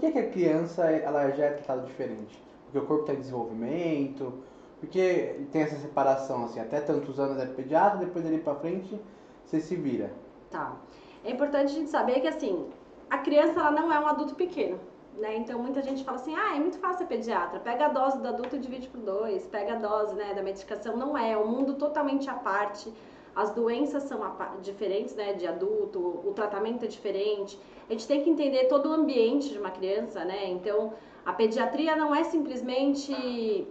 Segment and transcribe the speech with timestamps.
[0.00, 2.42] que, que a criança ela já é tratada diferente?
[2.64, 4.32] Porque o corpo está em desenvolvimento,
[4.80, 8.98] porque tem essa separação, assim, até tantos anos é pediatra, depois dali para frente
[9.44, 10.10] você se vira.
[10.50, 10.76] Tá.
[11.24, 12.66] É importante a gente saber que, assim,
[13.10, 14.78] a criança ela não é um adulto pequeno.
[15.18, 15.36] Né?
[15.36, 18.28] Então muita gente fala assim, ah, é muito fácil ser pediatra, pega a dose do
[18.28, 20.96] adulto e divide por dois, pega a dose né, da medicação.
[20.96, 22.92] Não é, é um mundo totalmente à parte.
[23.34, 24.20] As doenças são
[24.60, 27.58] diferentes, né, de adulto, o tratamento é diferente.
[27.88, 30.48] A gente tem que entender todo o ambiente de uma criança, né?
[30.48, 30.92] Então,
[31.24, 33.66] a pediatria não é simplesmente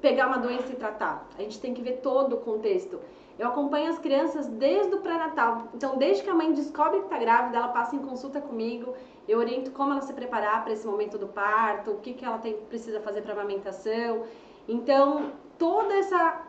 [0.00, 1.26] pegar uma doença e tratar.
[1.38, 3.00] A gente tem que ver todo o contexto.
[3.38, 5.68] Eu acompanho as crianças desde o pré-natal.
[5.74, 8.94] Então, desde que a mãe descobre que está grávida, ela passa em consulta comigo.
[9.26, 12.38] Eu oriento como ela se preparar para esse momento do parto, o que, que ela
[12.38, 14.24] tem, precisa fazer para amamentação.
[14.68, 16.42] Então, toda essa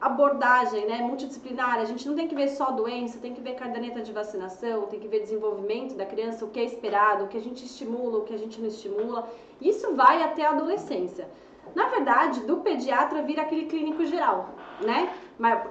[0.00, 4.00] abordagem né, multidisciplinar, a gente não tem que ver só doença, tem que ver caderneta
[4.00, 7.40] de vacinação, tem que ver desenvolvimento da criança, o que é esperado, o que a
[7.40, 9.28] gente estimula, o que a gente não estimula.
[9.60, 11.28] Isso vai até a adolescência.
[11.74, 14.48] Na verdade, do pediatra vira aquele clínico geral,
[14.80, 15.14] né?
[15.38, 15.62] Mas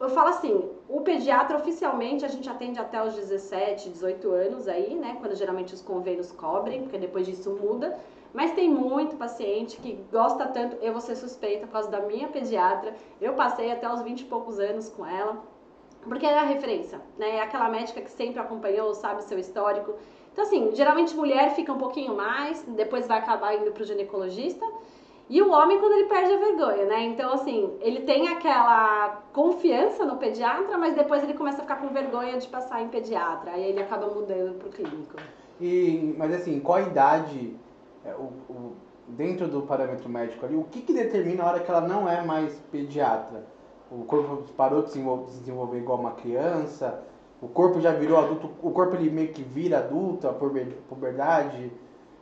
[0.00, 4.94] eu falo assim, o pediatra oficialmente a gente atende até os 17, 18 anos aí,
[4.94, 5.16] né?
[5.20, 7.98] Quando geralmente os convênios cobrem, porque depois disso muda.
[8.32, 12.28] Mas tem muito paciente que gosta tanto, eu vou ser suspeita por causa da minha
[12.28, 12.94] pediatra.
[13.20, 15.42] Eu passei até os 20 e poucos anos com ela,
[16.02, 17.36] porque é a referência, né?
[17.36, 19.94] É aquela médica que sempre acompanhou, sabe o seu histórico.
[20.32, 24.64] Então, assim, geralmente mulher fica um pouquinho mais, depois vai acabar indo pro ginecologista.
[25.30, 27.04] E o homem quando ele perde a vergonha, né?
[27.04, 31.88] Então, assim, ele tem aquela confiança no pediatra, mas depois ele começa a ficar com
[31.88, 33.50] vergonha de passar em pediatra.
[33.50, 35.16] Aí ele acaba mudando pro clínico.
[35.60, 37.54] E, mas assim, qual a idade,
[38.16, 38.72] o, o,
[39.08, 42.22] dentro do parâmetro médico ali, o que, que determina a hora que ela não é
[42.22, 43.44] mais pediatra?
[43.90, 45.00] O corpo parou de se
[45.40, 47.02] desenvolver igual uma criança?
[47.40, 48.50] O corpo já virou adulto?
[48.62, 51.72] O corpo ele meio que vira adulto, a puberdade?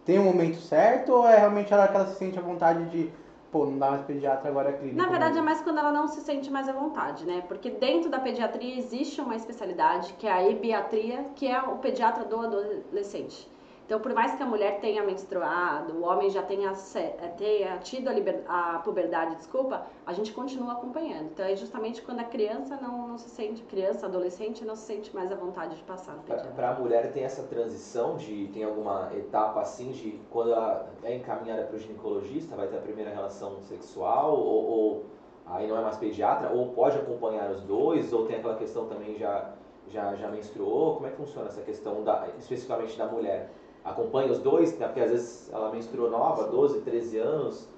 [0.06, 2.84] tem um momento certo ou é realmente a hora que ela se sente à vontade
[2.90, 3.10] de,
[3.50, 5.02] pô, não dá mais pediatra, agora é clínica?
[5.02, 7.42] Na verdade, é mais quando ela não se sente mais à vontade, né?
[7.48, 12.24] Porque dentro da pediatria existe uma especialidade, que é a ebiatria, que é o pediatra
[12.24, 13.50] do adolescente.
[13.86, 18.08] Então, por mais que a mulher tenha menstruado, o homem já tenha, eh, tenha tido
[18.08, 21.26] a, liber, a puberdade, desculpa, a gente continua acompanhando.
[21.26, 25.14] Então, é justamente quando a criança não, não se sente, criança, adolescente, não se sente
[25.14, 26.50] mais à vontade de passar no pediatra.
[26.50, 31.14] Para a mulher tem essa transição de, tem alguma etapa assim de quando ela é
[31.14, 35.04] encaminhada para o ginecologista, vai ter a primeira relação sexual ou, ou
[35.46, 39.14] aí não é mais pediatra, ou pode acompanhar os dois, ou tem aquela questão também
[39.16, 39.52] já
[39.88, 40.96] já, já menstruou?
[40.96, 43.50] Como é que funciona essa questão da, especificamente da mulher?
[43.86, 44.86] Acompanha os dois, né?
[44.86, 47.68] porque às vezes ela menstruou nova, 12, 13 anos,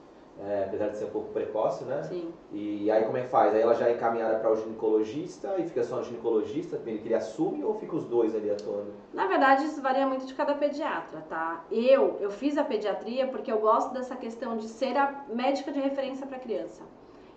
[0.40, 2.02] é, apesar de ser um pouco precoce, né?
[2.04, 2.32] Sim.
[2.52, 3.52] E aí como é que faz?
[3.52, 7.08] Aí ela já é encaminhada para o ginecologista e fica só no ginecologista, ele que
[7.08, 8.92] ele assume ou fica os dois ali atuando?
[9.12, 11.64] Na verdade, isso varia muito de cada pediatra, tá?
[11.70, 15.80] Eu, eu fiz a pediatria porque eu gosto dessa questão de ser a médica de
[15.80, 16.84] referência para criança.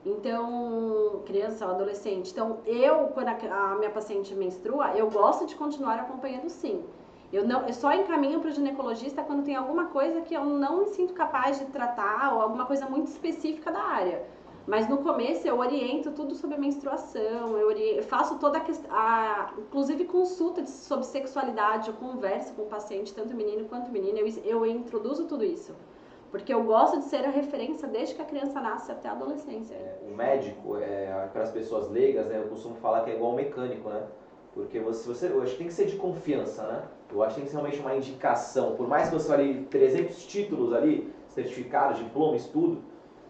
[0.06, 2.32] Então, criança ou adolescente.
[2.32, 6.84] Então, eu, quando a, a minha paciente menstrua, eu gosto de continuar acompanhando sim.
[7.32, 10.80] Eu, não, eu só encaminho para o ginecologista quando tem alguma coisa que eu não
[10.80, 14.26] me sinto capaz de tratar ou alguma coisa muito específica da área.
[14.68, 18.92] Mas no começo eu oriento tudo sobre menstruação, eu, oriento, eu faço toda a questão,
[19.58, 24.28] inclusive consulta de, sobre sexualidade, eu converso com o paciente, tanto menino quanto menina, eu,
[24.44, 25.74] eu introduzo tudo isso.
[26.30, 29.74] Porque eu gosto de ser a referência desde que a criança nasce até a adolescência.
[29.74, 33.32] É, o médico, é, para as pessoas leigas, né, eu costumo falar que é igual
[33.32, 34.04] ao mecânico, né?
[34.54, 36.84] Porque você, você, eu acho que tem que ser de confiança, né?
[37.12, 38.76] Eu acho que tem que ser realmente uma indicação.
[38.76, 42.82] Por mais que você olhe 300 títulos ali, certificados, diploma, estudo,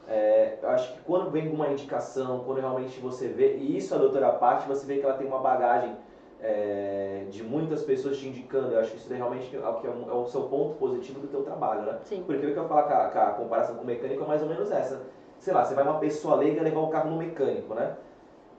[0.07, 3.97] é, eu acho que quando vem uma indicação, quando realmente você vê, e isso a
[3.97, 5.95] doutora Paty, você vê que ela tem uma bagagem
[6.41, 8.73] é, de muitas pessoas te indicando.
[8.73, 11.27] Eu acho que isso realmente é o, que é, é o seu ponto positivo do
[11.27, 11.99] teu trabalho, né?
[12.03, 12.23] Sim.
[12.25, 14.41] Porque o que eu falo com a, com a comparação com o mecânico é mais
[14.41, 15.01] ou menos essa.
[15.37, 17.95] Sei lá, você vai uma pessoa leiga levar o carro no mecânico, né?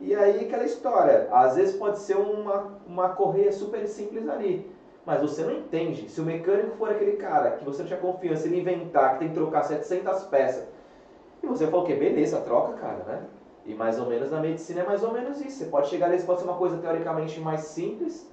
[0.03, 4.69] E aí aquela história, às vezes pode ser uma, uma correia super simples ali,
[5.07, 6.11] mas você não entende.
[6.11, 9.29] Se o mecânico for aquele cara que você não tinha confiança, ele inventar que tem
[9.29, 10.67] que trocar 700 peças,
[11.41, 13.23] e você falou que beleza, troca, cara, né?
[13.65, 15.59] E mais ou menos na medicina é mais ou menos isso.
[15.59, 18.29] Você pode chegar ali, pode ser uma coisa teoricamente mais simples,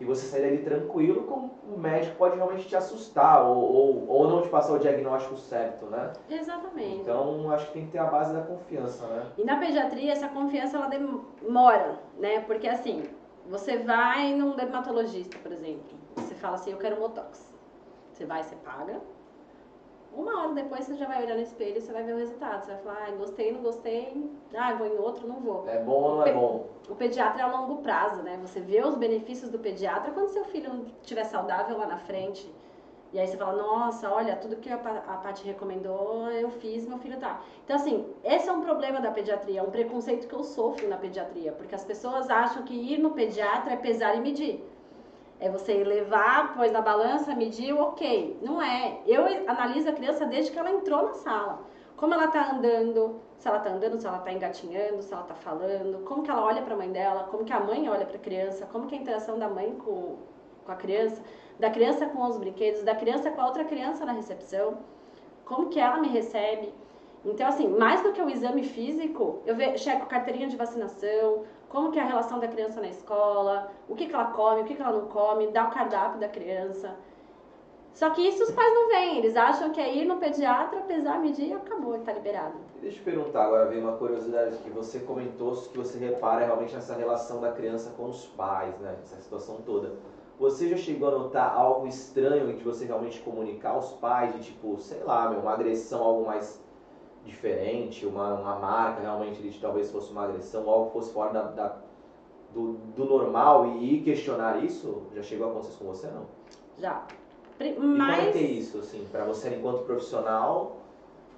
[0.00, 4.28] e você sair dali tranquilo, como o médico pode realmente te assustar ou, ou, ou
[4.28, 6.12] não te passar o diagnóstico certo, né?
[6.28, 7.00] Exatamente.
[7.00, 9.26] Então, acho que tem que ter a base da confiança, né?
[9.38, 12.40] E na pediatria, essa confiança, ela demora, né?
[12.40, 13.04] Porque, assim,
[13.46, 15.84] você vai num dermatologista, por exemplo,
[16.16, 17.54] você fala assim, eu quero Botox.
[18.12, 19.00] Você vai, você paga,
[20.16, 22.64] uma hora depois você já vai olhar no espelho e você vai ver o resultado.
[22.64, 25.68] Você vai falar, ah, gostei, não gostei, ah, vou em outro, não vou.
[25.68, 26.66] É bom ou não é bom?
[26.88, 28.38] O pediatra é a longo prazo, né?
[28.42, 32.52] Você vê os benefícios do pediatra quando seu filho estiver saudável lá na frente.
[33.12, 37.16] E aí você fala, nossa, olha, tudo que a Paty recomendou, eu fiz, meu filho
[37.16, 37.40] tá.
[37.64, 40.96] Então, assim, esse é um problema da pediatria, é um preconceito que eu sofro na
[40.96, 44.64] pediatria, porque as pessoas acham que ir no pediatra é pesar e medir.
[45.40, 48.38] É você levar, pôs na balança, mediu, ok.
[48.42, 49.00] Não é.
[49.06, 51.60] Eu analiso a criança desde que ela entrou na sala.
[51.96, 55.34] Como ela tá andando, se ela tá andando, se ela tá engatinhando, se ela tá
[55.34, 58.16] falando, como que ela olha para a mãe dela, como que a mãe olha para
[58.16, 60.16] a criança, como que é a interação da mãe com,
[60.64, 61.22] com a criança
[61.58, 64.78] da criança com os brinquedos, da criança com a outra criança na recepção,
[65.44, 66.72] como que ela me recebe.
[67.24, 71.90] Então, assim, mais do que o exame físico, eu ve, checo carteirinha de vacinação, como
[71.90, 74.74] que é a relação da criança na escola, o que, que ela come, o que,
[74.74, 76.94] que ela não come, dá o cardápio da criança.
[77.94, 81.20] Só que isso os pais não veem, eles acham que é ir no pediatra, pesar,
[81.20, 82.54] medir e acabou, está liberado.
[82.82, 86.94] Deixa eu perguntar agora, veio uma curiosidade que você comentou, que você repara realmente nessa
[86.94, 88.96] relação da criança com os pais, né?
[89.00, 89.92] Essa situação toda.
[90.40, 94.76] Você já chegou a notar algo estranho de você realmente comunicar aos pais, de tipo,
[94.80, 96.60] sei lá, uma agressão, algo mais
[97.24, 101.76] diferente, uma, uma marca realmente de talvez fosse uma agressão, algo fosse fora da, da
[102.52, 105.02] do, do, normal e ir questionar isso?
[105.14, 106.26] Já chegou a acontecer com você, não?
[106.78, 107.04] Já.
[107.58, 107.68] Mas...
[107.68, 110.76] E como é que é isso, assim, para você enquanto profissional,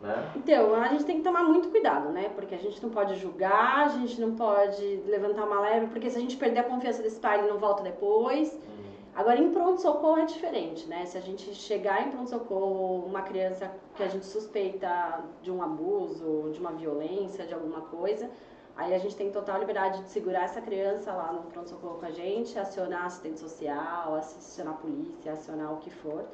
[0.02, 0.30] né?
[0.36, 2.30] Então, a gente tem que tomar muito cuidado, né?
[2.34, 6.18] Porque a gente não pode julgar, a gente não pode levantar uma leve, porque se
[6.18, 8.52] a gente perder a confiança desse pai, ele não volta depois.
[8.52, 8.75] Hum.
[9.16, 11.06] Agora, em pronto-socorro é diferente, né?
[11.06, 16.50] Se a gente chegar em pronto-socorro, uma criança que a gente suspeita de um abuso,
[16.52, 18.30] de uma violência, de alguma coisa,
[18.76, 22.10] aí a gente tem total liberdade de segurar essa criança lá no pronto-socorro com a
[22.10, 26.26] gente, acionar assistente social, acionar a polícia, acionar o que for,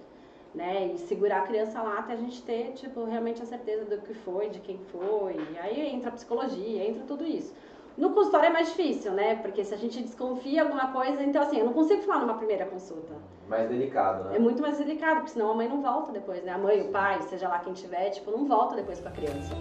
[0.52, 0.88] né?
[0.88, 4.12] E segurar a criança lá até a gente ter, tipo, realmente a certeza do que
[4.12, 5.36] foi, de quem foi.
[5.36, 7.54] E aí entra a psicologia, entra tudo isso.
[7.96, 9.34] No consultório é mais difícil, né?
[9.36, 12.64] Porque se a gente desconfia alguma coisa, então assim, eu não consigo falar numa primeira
[12.64, 13.14] consulta.
[13.48, 14.36] Mais delicado, né?
[14.36, 16.52] É muito mais delicado, porque senão a mãe não volta depois, né?
[16.52, 19.54] A mãe, o pai, seja lá quem tiver, tipo, não volta depois com a criança.